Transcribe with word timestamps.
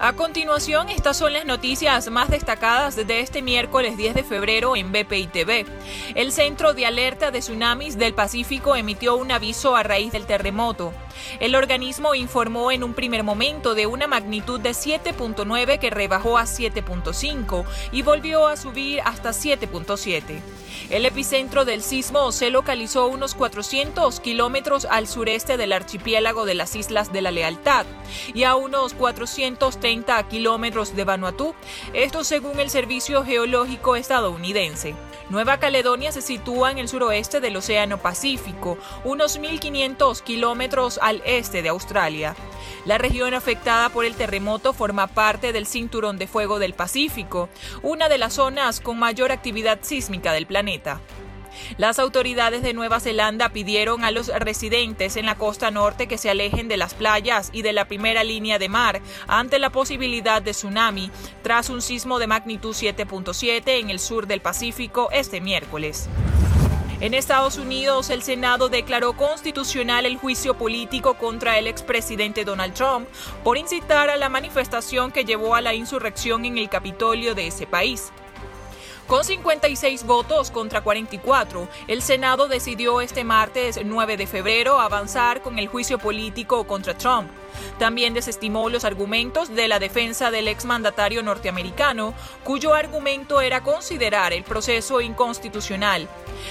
A 0.00 0.12
continuación, 0.14 0.88
estas 0.88 1.16
son 1.16 1.32
las 1.32 1.44
noticias 1.44 2.10
más 2.10 2.28
destacadas 2.28 2.96
de 2.96 3.20
este 3.20 3.42
miércoles 3.42 3.96
10 3.96 4.14
de 4.14 4.24
febrero 4.24 4.74
en 4.74 4.90
BPI 4.90 5.28
TV. 5.28 5.66
El 6.16 6.32
Centro 6.32 6.74
de 6.74 6.84
Alerta 6.84 7.30
de 7.30 7.38
Tsunamis 7.38 7.96
del 7.96 8.12
Pacífico 8.12 8.74
emitió 8.74 9.14
un 9.14 9.30
aviso 9.30 9.76
a 9.76 9.84
raíz 9.84 10.10
del 10.10 10.26
terremoto. 10.26 10.92
El 11.38 11.54
organismo 11.54 12.16
informó 12.16 12.72
en 12.72 12.82
un 12.82 12.92
primer 12.92 13.22
momento 13.22 13.74
de 13.74 13.86
una 13.86 14.08
magnitud 14.08 14.60
de 14.60 14.70
7.9 14.70 15.78
que 15.78 15.90
rebajó 15.90 16.38
a 16.38 16.44
7.5 16.44 17.64
y 17.92 18.02
volvió 18.02 18.48
a 18.48 18.56
subir 18.56 19.00
hasta 19.04 19.30
7.7. 19.30 20.40
El 20.90 21.06
epicentro 21.06 21.64
del 21.64 21.82
sismo 21.82 22.32
se 22.32 22.50
localizó 22.50 23.06
unos 23.06 23.34
400 23.34 24.18
kilómetros 24.20 24.86
al 24.90 25.06
sureste 25.06 25.56
del 25.56 25.72
archipiélago 25.72 26.44
de 26.44 26.54
las 26.54 26.74
Islas 26.74 27.12
de 27.12 27.22
la 27.22 27.30
Lealtad 27.30 27.86
y 28.34 28.42
a 28.42 28.56
unos 28.56 28.92
430 28.94 29.83
kilómetros 30.30 30.96
de 30.96 31.04
Vanuatu, 31.04 31.54
esto 31.92 32.24
según 32.24 32.58
el 32.58 32.70
Servicio 32.70 33.22
Geológico 33.22 33.96
estadounidense. 33.96 34.94
Nueva 35.28 35.58
Caledonia 35.58 36.10
se 36.10 36.22
sitúa 36.22 36.70
en 36.70 36.78
el 36.78 36.88
suroeste 36.88 37.40
del 37.40 37.56
Océano 37.56 37.98
Pacífico, 37.98 38.78
unos 39.04 39.38
1.500 39.38 40.22
kilómetros 40.22 40.98
al 41.02 41.22
este 41.26 41.60
de 41.60 41.68
Australia. 41.68 42.34
La 42.86 42.96
región 42.96 43.34
afectada 43.34 43.90
por 43.90 44.06
el 44.06 44.14
terremoto 44.14 44.72
forma 44.72 45.06
parte 45.06 45.52
del 45.52 45.66
Cinturón 45.66 46.16
de 46.16 46.28
Fuego 46.28 46.58
del 46.58 46.72
Pacífico, 46.72 47.50
una 47.82 48.08
de 48.08 48.16
las 48.16 48.34
zonas 48.34 48.80
con 48.80 48.98
mayor 48.98 49.32
actividad 49.32 49.80
sísmica 49.82 50.32
del 50.32 50.46
planeta. 50.46 51.00
Las 51.76 51.98
autoridades 51.98 52.62
de 52.62 52.74
Nueva 52.74 53.00
Zelanda 53.00 53.50
pidieron 53.50 54.04
a 54.04 54.10
los 54.10 54.28
residentes 54.28 55.16
en 55.16 55.26
la 55.26 55.36
costa 55.36 55.70
norte 55.70 56.06
que 56.06 56.18
se 56.18 56.30
alejen 56.30 56.68
de 56.68 56.76
las 56.76 56.94
playas 56.94 57.50
y 57.52 57.62
de 57.62 57.72
la 57.72 57.86
primera 57.86 58.24
línea 58.24 58.58
de 58.58 58.68
mar 58.68 59.00
ante 59.26 59.58
la 59.58 59.70
posibilidad 59.70 60.42
de 60.42 60.52
tsunami 60.52 61.10
tras 61.42 61.70
un 61.70 61.82
sismo 61.82 62.18
de 62.18 62.26
magnitud 62.26 62.74
7.7 62.74 63.80
en 63.80 63.90
el 63.90 63.98
sur 63.98 64.26
del 64.26 64.40
Pacífico 64.40 65.08
este 65.12 65.40
miércoles. 65.40 66.08
En 67.00 67.12
Estados 67.12 67.58
Unidos, 67.58 68.08
el 68.10 68.22
Senado 68.22 68.68
declaró 68.68 69.14
constitucional 69.14 70.06
el 70.06 70.16
juicio 70.16 70.54
político 70.54 71.14
contra 71.14 71.58
el 71.58 71.66
expresidente 71.66 72.44
Donald 72.44 72.72
Trump 72.72 73.08
por 73.42 73.58
incitar 73.58 74.08
a 74.08 74.16
la 74.16 74.28
manifestación 74.28 75.10
que 75.10 75.24
llevó 75.24 75.54
a 75.54 75.60
la 75.60 75.74
insurrección 75.74 76.44
en 76.44 76.56
el 76.56 76.68
Capitolio 76.68 77.34
de 77.34 77.48
ese 77.48 77.66
país. 77.66 78.12
Con 79.06 79.22
56 79.22 80.04
votos 80.04 80.50
contra 80.50 80.80
44, 80.80 81.68
el 81.88 82.00
Senado 82.00 82.48
decidió 82.48 83.02
este 83.02 83.22
martes 83.22 83.78
9 83.84 84.16
de 84.16 84.26
febrero 84.26 84.80
avanzar 84.80 85.42
con 85.42 85.58
el 85.58 85.68
juicio 85.68 85.98
político 85.98 86.66
contra 86.66 86.96
Trump. 86.96 87.28
También 87.78 88.14
desestimó 88.14 88.70
los 88.70 88.84
argumentos 88.84 89.54
de 89.54 89.68
la 89.68 89.78
defensa 89.78 90.30
del 90.30 90.48
exmandatario 90.48 91.22
norteamericano, 91.22 92.14
cuyo 92.44 92.72
argumento 92.72 93.42
era 93.42 93.62
considerar 93.62 94.32
el 94.32 94.42
proceso 94.42 95.02
inconstitucional. 95.02 96.08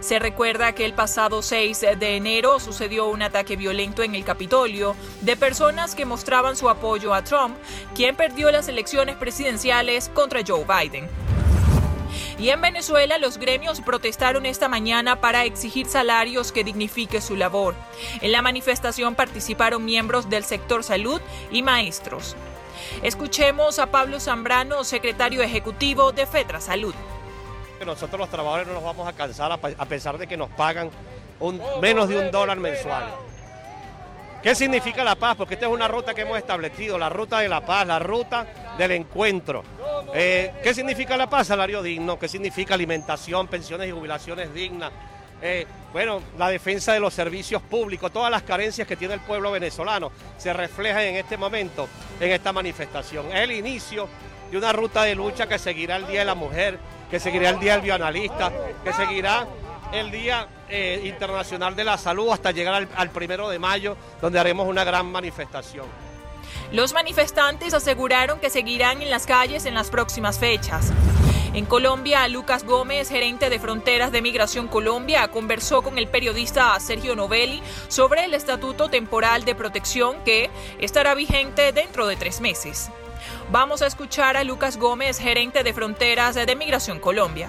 Se 0.00 0.18
recuerda 0.18 0.72
que 0.72 0.84
el 0.84 0.92
pasado 0.92 1.40
6 1.40 1.80
de 1.98 2.16
enero 2.16 2.60
sucedió 2.60 3.06
un 3.08 3.22
ataque 3.22 3.56
violento 3.56 4.02
en 4.02 4.14
el 4.14 4.24
Capitolio 4.24 4.96
de 5.22 5.38
personas 5.38 5.94
que 5.94 6.04
mostraban 6.04 6.56
su 6.56 6.68
apoyo 6.68 7.14
a 7.14 7.24
Trump, 7.24 7.56
quien 7.94 8.16
perdió 8.16 8.50
las 8.50 8.68
elecciones 8.68 9.16
presidenciales 9.16 10.10
contra 10.10 10.42
Joe 10.46 10.64
Biden. 10.64 11.08
Y 12.38 12.50
en 12.50 12.60
Venezuela 12.60 13.18
los 13.18 13.38
gremios 13.38 13.80
protestaron 13.80 14.44
esta 14.46 14.68
mañana 14.68 15.20
para 15.20 15.44
exigir 15.44 15.86
salarios 15.86 16.52
que 16.52 16.64
dignifique 16.64 17.20
su 17.20 17.36
labor. 17.36 17.74
En 18.20 18.32
la 18.32 18.42
manifestación 18.42 19.14
participaron 19.14 19.84
miembros 19.84 20.28
del 20.28 20.44
sector 20.44 20.82
salud 20.82 21.20
y 21.50 21.62
maestros. 21.62 22.36
Escuchemos 23.02 23.78
a 23.78 23.86
Pablo 23.86 24.18
Zambrano, 24.18 24.84
secretario 24.84 25.42
ejecutivo 25.42 26.12
de 26.12 26.26
FETRA 26.26 26.60
Salud. 26.60 26.94
Nosotros 27.84 28.18
los 28.18 28.30
trabajadores 28.30 28.66
no 28.66 28.74
nos 28.74 28.84
vamos 28.84 29.06
a 29.06 29.12
cansar 29.12 29.52
a 29.52 29.84
pesar 29.86 30.16
de 30.16 30.26
que 30.26 30.36
nos 30.36 30.48
pagan 30.50 30.90
un, 31.38 31.60
menos 31.80 32.08
de 32.08 32.18
un 32.18 32.30
dólar 32.30 32.58
mensual. 32.58 33.14
¿Qué 34.42 34.54
significa 34.54 35.02
la 35.04 35.14
paz? 35.14 35.36
Porque 35.36 35.54
esta 35.54 35.66
es 35.66 35.72
una 35.72 35.88
ruta 35.88 36.12
que 36.12 36.22
hemos 36.22 36.36
establecido, 36.36 36.98
la 36.98 37.08
ruta 37.08 37.38
de 37.38 37.48
la 37.48 37.64
paz, 37.64 37.86
la 37.86 37.98
ruta 37.98 38.46
del 38.76 38.90
encuentro. 38.92 39.62
Eh, 40.12 40.52
¿Qué 40.62 40.74
significa 40.74 41.16
la 41.16 41.28
paz? 41.28 41.46
Salario 41.46 41.82
digno. 41.82 42.18
¿Qué 42.18 42.28
significa 42.28 42.74
alimentación, 42.74 43.46
pensiones 43.48 43.88
y 43.88 43.92
jubilaciones 43.92 44.52
dignas? 44.52 44.92
Eh, 45.42 45.66
bueno, 45.92 46.22
la 46.38 46.48
defensa 46.48 46.92
de 46.92 47.00
los 47.00 47.12
servicios 47.12 47.60
públicos, 47.62 48.10
todas 48.12 48.30
las 48.30 48.42
carencias 48.42 48.88
que 48.88 48.96
tiene 48.96 49.14
el 49.14 49.20
pueblo 49.20 49.50
venezolano 49.50 50.10
se 50.38 50.52
reflejan 50.52 51.02
en 51.02 51.16
este 51.16 51.36
momento, 51.36 51.88
en 52.20 52.30
esta 52.30 52.52
manifestación. 52.52 53.26
Es 53.28 53.40
el 53.40 53.52
inicio 53.52 54.08
de 54.50 54.56
una 54.56 54.72
ruta 54.72 55.02
de 55.02 55.14
lucha 55.14 55.46
que 55.46 55.58
seguirá 55.58 55.96
el 55.96 56.06
Día 56.06 56.20
de 56.20 56.24
la 56.26 56.34
Mujer, 56.34 56.78
que 57.10 57.20
seguirá 57.20 57.50
el 57.50 57.60
Día 57.60 57.72
del 57.72 57.82
Bioanalista, 57.82 58.50
que 58.82 58.92
seguirá 58.92 59.46
el 59.92 60.10
Día 60.10 60.48
eh, 60.68 61.02
Internacional 61.04 61.76
de 61.76 61.84
la 61.84 61.98
Salud 61.98 62.30
hasta 62.30 62.50
llegar 62.50 62.74
al, 62.74 62.88
al 62.96 63.10
primero 63.10 63.48
de 63.48 63.58
mayo, 63.58 63.96
donde 64.20 64.38
haremos 64.38 64.66
una 64.66 64.82
gran 64.82 65.06
manifestación. 65.06 65.86
Los 66.72 66.92
manifestantes 66.92 67.74
aseguraron 67.74 68.40
que 68.40 68.50
seguirán 68.50 69.02
en 69.02 69.10
las 69.10 69.26
calles 69.26 69.66
en 69.66 69.74
las 69.74 69.90
próximas 69.90 70.38
fechas. 70.38 70.92
En 71.54 71.66
Colombia, 71.66 72.26
Lucas 72.26 72.64
Gómez, 72.64 73.08
gerente 73.08 73.48
de 73.48 73.60
Fronteras 73.60 74.10
de 74.10 74.22
Migración 74.22 74.66
Colombia, 74.66 75.28
conversó 75.28 75.82
con 75.82 75.98
el 75.98 76.08
periodista 76.08 76.78
Sergio 76.80 77.14
Novelli 77.14 77.62
sobre 77.86 78.24
el 78.24 78.34
Estatuto 78.34 78.88
Temporal 78.88 79.44
de 79.44 79.54
Protección 79.54 80.16
que 80.24 80.50
estará 80.80 81.14
vigente 81.14 81.70
dentro 81.70 82.08
de 82.08 82.16
tres 82.16 82.40
meses. 82.40 82.90
Vamos 83.52 83.82
a 83.82 83.86
escuchar 83.86 84.36
a 84.36 84.42
Lucas 84.42 84.76
Gómez, 84.78 85.18
gerente 85.18 85.62
de 85.62 85.72
Fronteras 85.72 86.34
de 86.34 86.56
Migración 86.56 86.98
Colombia. 86.98 87.48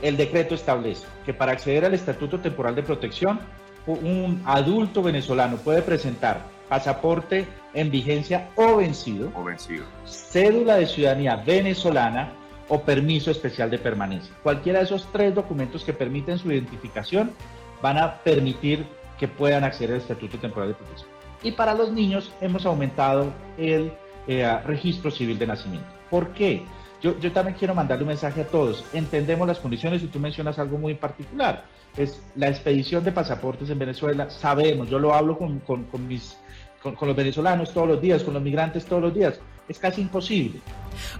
El 0.00 0.16
decreto 0.16 0.54
establece 0.54 1.06
que 1.26 1.34
para 1.34 1.52
acceder 1.52 1.84
al 1.84 1.92
Estatuto 1.92 2.40
Temporal 2.40 2.74
de 2.74 2.82
Protección, 2.82 3.38
un 3.86 4.42
adulto 4.44 5.02
venezolano 5.02 5.56
puede 5.56 5.82
presentar 5.82 6.42
pasaporte 6.68 7.46
en 7.74 7.90
vigencia 7.90 8.50
o 8.56 8.76
vencido, 8.76 9.30
o 9.34 9.44
vencido, 9.44 9.84
cédula 10.06 10.76
de 10.76 10.86
ciudadanía 10.86 11.36
venezolana 11.36 12.32
o 12.68 12.80
permiso 12.82 13.30
especial 13.30 13.70
de 13.70 13.78
permanencia. 13.78 14.32
Cualquiera 14.42 14.78
de 14.78 14.86
esos 14.86 15.06
tres 15.12 15.34
documentos 15.34 15.84
que 15.84 15.92
permiten 15.92 16.38
su 16.38 16.50
identificación 16.50 17.32
van 17.82 17.98
a 17.98 18.18
permitir 18.22 18.86
que 19.18 19.28
puedan 19.28 19.64
acceder 19.64 19.96
al 19.96 20.00
Estatuto 20.00 20.38
Temporal 20.38 20.68
de 20.68 20.74
Protección. 20.74 21.10
Y 21.42 21.52
para 21.52 21.74
los 21.74 21.92
niños 21.92 22.32
hemos 22.40 22.64
aumentado 22.64 23.32
el 23.58 23.92
eh, 24.26 24.58
registro 24.64 25.10
civil 25.10 25.38
de 25.38 25.48
nacimiento. 25.48 25.88
¿Por 26.08 26.28
qué? 26.32 26.64
Yo, 27.02 27.32
también 27.32 27.56
quiero 27.58 27.74
mandarle 27.74 28.04
un 28.04 28.08
mensaje 28.08 28.42
a 28.42 28.46
todos. 28.46 28.84
Entendemos 28.92 29.48
las 29.48 29.58
condiciones 29.58 30.02
y 30.02 30.06
tú 30.06 30.20
mencionas 30.20 30.58
algo 30.60 30.78
muy 30.78 30.94
particular. 30.94 31.64
Es 31.96 32.22
la 32.36 32.48
expedición 32.48 33.02
de 33.02 33.10
pasaportes 33.10 33.68
en 33.70 33.78
Venezuela. 33.78 34.30
Sabemos, 34.30 34.88
yo 34.88 35.00
lo 35.00 35.12
hablo 35.12 35.36
con, 35.36 35.58
con, 35.60 35.84
con 35.84 36.06
mis 36.06 36.36
con, 36.82 36.96
los 37.00 37.16
venezolanos 37.16 37.72
todos 37.72 37.88
los 37.88 38.00
días, 38.00 38.22
con 38.22 38.34
los 38.34 38.42
migrantes 38.42 38.84
todos 38.84 39.02
los 39.02 39.14
días. 39.14 39.38
Es 39.68 39.78
casi 39.78 40.00
imposible. 40.00 40.60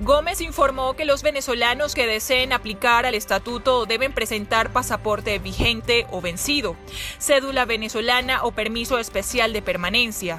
Gómez 0.00 0.40
informó 0.40 0.94
que 0.94 1.04
los 1.04 1.22
venezolanos 1.22 1.94
que 1.94 2.06
deseen 2.06 2.52
aplicar 2.52 3.06
al 3.06 3.14
estatuto 3.14 3.86
deben 3.86 4.12
presentar 4.12 4.72
pasaporte 4.72 5.38
vigente 5.38 6.06
o 6.10 6.20
vencido, 6.20 6.76
cédula 7.18 7.64
venezolana 7.64 8.42
o 8.42 8.52
permiso 8.52 8.98
especial 8.98 9.52
de 9.52 9.62
permanencia. 9.62 10.38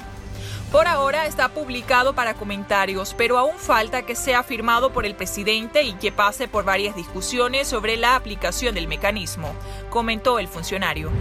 Por 0.74 0.88
ahora 0.88 1.28
está 1.28 1.50
publicado 1.50 2.16
para 2.16 2.34
comentarios, 2.34 3.14
pero 3.16 3.38
aún 3.38 3.60
falta 3.60 4.08
que 4.08 4.16
sea 4.16 4.42
firmado 4.42 4.92
por 4.92 5.06
el 5.06 5.14
presidente 5.14 5.84
y 5.84 5.94
que 5.94 6.12
pase 6.12 6.48
por 6.48 6.66
varias 6.66 6.96
discusiones 6.96 7.68
sobre 7.68 7.96
la 7.96 8.16
aplicación 8.16 8.74
del 8.74 8.88
mecanismo, 8.88 9.54
comentó 9.92 10.40
el 10.40 10.48
funcionario. 10.48 11.12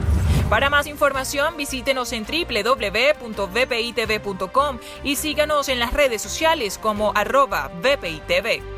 Para 0.48 0.70
más 0.70 0.86
información 0.86 1.54
visítenos 1.58 2.14
en 2.14 2.24
www.vpitv.com 2.24 3.18
y 5.04 5.16
síganos 5.16 5.68
en 5.68 5.80
las 5.80 5.92
redes 5.92 6.22
sociales 6.22 6.78
como 6.78 7.12
arroba 7.14 7.70
vpitv. 7.82 8.71